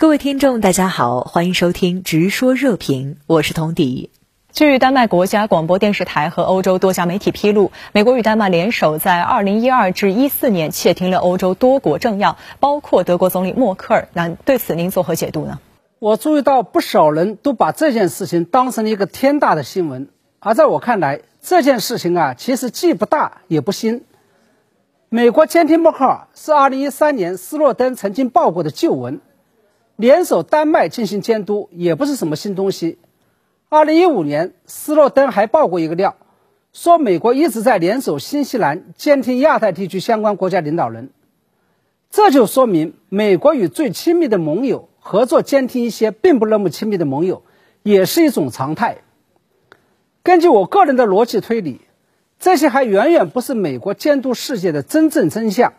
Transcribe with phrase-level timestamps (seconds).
[0.00, 4.08] 各位听众，大家好，欢迎收听《直说热评》，我是童迪。
[4.50, 14.08] 据丹麦国家广播电视台和欧洲多家媒体披露，美国与丹麦联手在2012至14年窃听了欧洲多国政要，包括德国总理默克尔。
[14.14, 15.58] 那对此您作何解读呢？
[15.98, 20.08] 我注意到不少人都把这件事情当成了一个天大的新闻，
[20.38, 24.04] 而在我看来，这件事情啊，其实既不大也不新。
[25.10, 29.20] 美国监听默克尔是2013年斯诺登曾经报过的旧闻。
[30.00, 32.96] 联手丹麦进行监督也不是什么新东西。
[33.68, 36.16] 二零一五年，斯诺登还爆过一个料，
[36.72, 41.10] 说美国一直在联手新西兰监听亚太地区相关国家领导人。
[42.10, 47.42] 这就说明，美国与最亲密的盟友合作监听一些并不那么亲密的盟友，
[47.82, 49.02] 也是一种常态。
[50.22, 51.82] 根据我个人的逻辑推理，
[52.38, 55.74] 这些还远远不是美国监督世界的真正真相。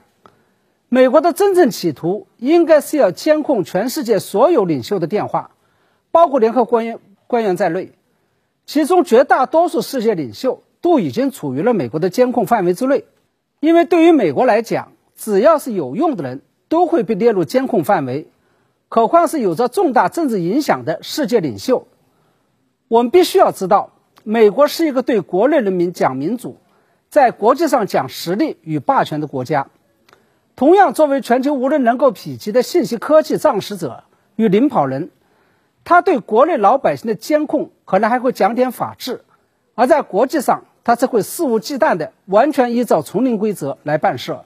[0.94, 5.52] 美国的真正企图应该是要监控全世界所有领袖的电话，
[6.12, 7.94] 包括联合官员官员在内，
[8.66, 13.06] 其中绝大多数世界领袖都已经处于了美国的监控范围之内。
[13.62, 18.28] 因为对于美国来讲，只要是有用的人都会被列入监控范围，
[18.90, 21.88] 何况是有着重大政治影响的世界领袖。
[22.90, 23.94] 我们必须要知道，
[24.26, 26.58] 美国是一个对国内人民讲民主，
[27.08, 29.70] 在国际上讲实力与霸权的国家。
[30.62, 34.04] 同样，作为全球无人能够匹及的信息科技创始者
[34.36, 35.10] 与领跑人，
[35.84, 39.26] 他对国内老百姓的监控可能还会讲点法治，
[39.74, 44.38] 而在国际上，他则会肆无忌惮的完全依照丛林规则来办事。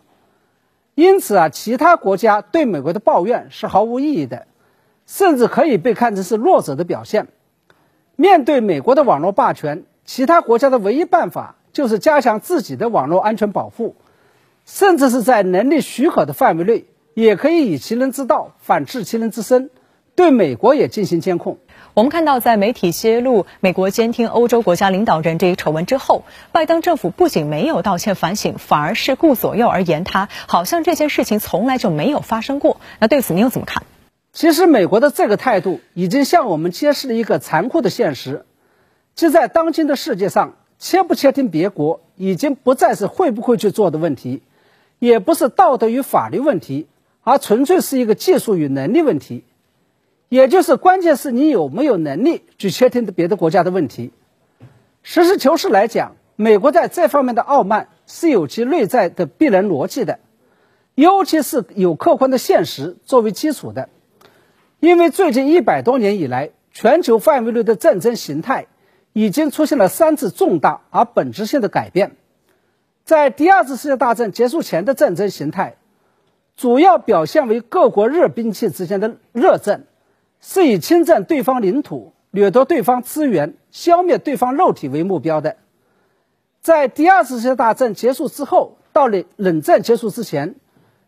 [0.93, 4.47] 因此啊，其他国家对美国的抱怨是毫无意义的，
[5.05, 7.27] 甚至可以被看成是弱者的表现。
[8.15, 13.97] 面对美国的网络霸权，其他国家的唯一办法就是加强自己的网络安全保护。
[14.65, 19.69] 甚至是在能力许可的范围内，也可以以其人之道反治其人之身，
[20.15, 21.59] 对美国也进行监控。
[21.93, 32.81] 我们看到，在媒体揭露美国监听欧洲国家领导人这一丑闻之后，拜登政府不仅没有道歉反省，反而是顾左右而言他，好像这件事情从来就没有发生过。
[32.99, 33.83] 那对此您又怎么看？
[34.33, 38.45] 其实，美国的这个态度已经向我们揭示了一个残酷的现实，
[39.13, 44.41] 即在当今的世界上，切不切听别国已经不再是会不会去做的问题。
[44.99, 46.87] 也不是道德与法律问题，
[47.23, 49.43] 而纯粹是一个技术与能力问题，
[50.29, 54.11] 也就是关键是你有没有能力去窃听别的国家的问题。
[55.03, 60.19] 实事求是来讲，美国在这方面的傲慢是有其内在的必然逻辑的，
[60.95, 63.89] 尤其是有客观的现实作为基础的。
[64.79, 68.67] 因为最近一百多年以来，全球范围内的战争形态
[69.13, 72.15] 已经出现了三次重大而本质性的改变。
[73.05, 75.75] 在第二次世界大战结束前的战争形态，
[76.57, 79.83] 主要表现为各国热兵器之间的热战，
[80.41, 85.57] 是以侵占对方领土、掠夺对方资源、消灭对方肉体为目标的。
[86.61, 90.55] 在第二次世界大战结束之后，到了冷战结束之前，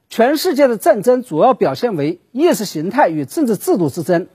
[0.07, 4.27] 全世界的战争主要表现为意识形态与政治制度之争。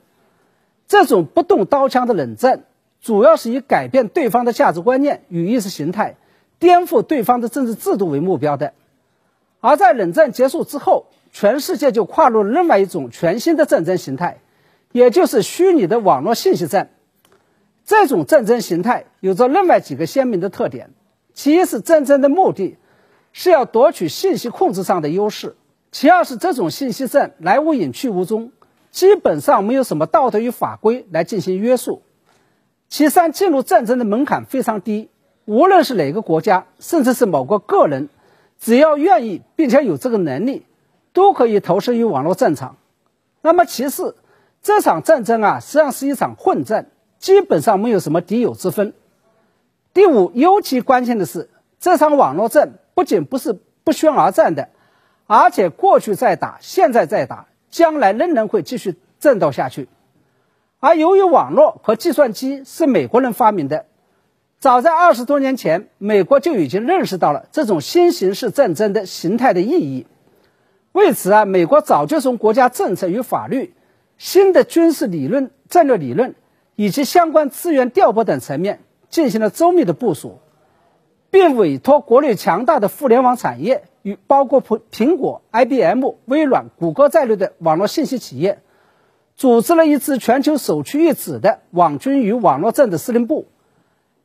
[0.88, 2.64] 这种不动刀枪的冷战，
[3.00, 6.16] 主要是以改变对方的价值观念与意识形态。
[6.62, 8.72] 颠覆对方的政治制度为目标的，
[9.58, 14.38] 而在冷战结束之后，全世界就跨入了另外一种全新的战争形态，
[14.92, 16.90] 也就是虚拟的网络信息战。
[17.84, 20.90] 这种战争形态有着另外几个鲜明的特点：
[21.34, 22.76] 其一是战争的目的
[23.32, 25.56] 是要夺取信息控制上的优势；
[25.90, 28.52] 其二是这种信息战来无影去无踪，
[28.92, 32.02] 基本上没有什么道德与法规来进行约束；
[32.88, 35.08] 其三，进入战争的门槛非常低。
[35.44, 38.08] 无论是哪个国家，甚至是某个个人，
[38.60, 40.64] 只要愿意并且有这个能力，
[41.12, 42.76] 都可以投身于网络战场。
[43.40, 44.16] 那么其次，
[44.62, 46.86] 这场战争啊，实际上是一场混战，
[47.18, 48.94] 基本上没有什么敌友之分。
[49.92, 54.68] 第五，尤其关键的是，这场网络战不仅不是不宣而战的，
[55.26, 59.88] 而且过去在打，现在在打，将来仍然会继续战斗下去。
[60.78, 63.86] 而由于网络和计算机是美国人发明的。
[64.62, 70.06] 早在二十多年前，美国就已经认识到了这种新形式战争的形态的意义。
[70.92, 73.74] 为此啊，美国早就从国家政策与法律、
[74.18, 76.36] 新的军事理论、战略理论
[76.76, 78.78] 以及相关资源调拨等层面
[79.08, 80.38] 进行了周密的部署，
[81.32, 88.60] 并委托国内强大的互联网产业与包括苹苹果、IBM、微软、谷歌在内的网络信息企业，
[89.34, 93.48] 组织了一支全球首屈一指的网军与网络战的司令部。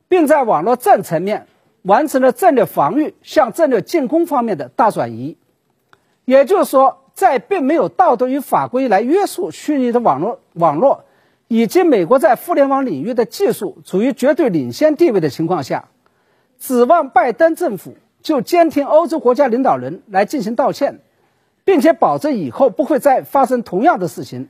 [0.08, 1.46] 并在网络战层面
[1.82, 5.36] 完成了战略防御向战略进攻方面的大转移，
[6.24, 11.04] 也就是说，在并没有道德与法规来约束虚拟的网络网络，
[11.46, 15.88] 以及美国在互联网领域的技术处于绝对领先地位的情况下，
[16.58, 21.00] 指望拜登政府就监听欧洲国家领导人来进行道歉，
[21.64, 24.48] 并且保证以后不会再发生同样的事情，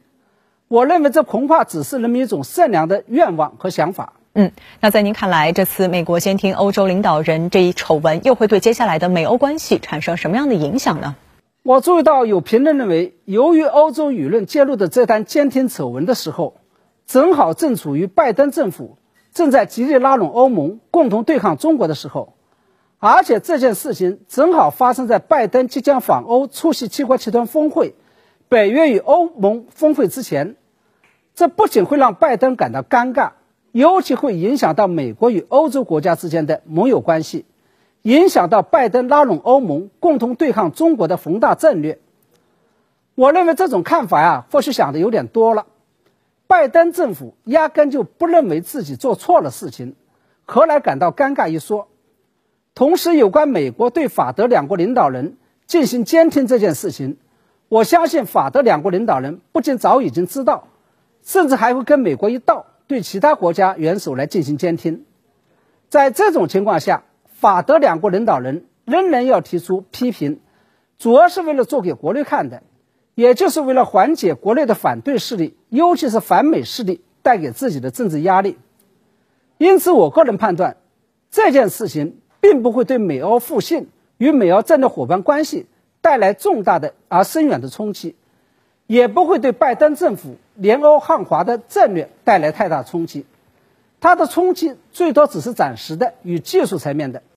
[0.68, 4.14] 我认为这恐怕只是人们一种善良的愿望和想法。
[4.34, 11.16] 嗯，那在您看来，这次美国监听欧洲领导人这一丑闻，又会对接下来的美欧关系产生什么样的影响呢？
[11.64, 16.54] 我注意到有评论认为，由于欧洲舆论揭露的这单监听丑闻的时候，
[17.04, 18.96] 正好正处于拜登政府
[19.32, 22.34] 正在极力拉拢欧盟共同对抗中国的时候，
[22.98, 27.94] 而且这件事情正好发生在拜登即将访欧出席七国集团峰会、
[28.48, 30.54] 北约与欧盟峰会之前，
[31.34, 33.30] 这不仅会让拜登感到尴尬。
[33.78, 37.46] 尤其会影响到美国与欧洲国家之间的盟友关系，
[38.02, 42.00] 影响到拜登拉拢欧盟共同对抗中国的宏大战略。
[43.14, 45.66] 我认为这种看法呀，或许想的有点多了。
[46.48, 49.94] 拜登政府压根就不认为自己做错了事情，
[50.44, 51.86] 何来感到尴尬一说？
[52.74, 55.36] 同时，有关美国对法德两国领导人
[55.68, 57.16] 进行监听这件事情，
[57.68, 60.66] 我相信法德两国领导人不仅早已经知道，
[61.22, 62.66] 甚至还会跟美国一道。
[62.88, 65.04] 对其他国家元首来进行监听，
[65.90, 70.40] 在这种情况下，法德两国领导人仍然要提出批评，
[70.98, 72.62] 主要是为了做给国内看的，
[73.14, 78.56] 也就是为了缓解国内的反对势力，尤其是反美势力带给自己的政治压力。
[79.58, 80.78] 因此，我个人判断，
[81.30, 85.66] 这件事情并不会对美欧复兴与美欧战略伙伴关系
[86.00, 88.16] 带来重大的而深远的冲击。
[88.86, 93.24] 也不会对拜登政府联欧汉华的战略带来太大冲击，
[94.00, 97.22] 它的冲击最多只是暂时的与技术层面的。